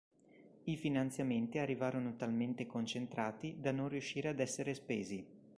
[0.63, 5.23] I finanziamenti arrivarono talmente concentrati da non riuscire ad essere spesi.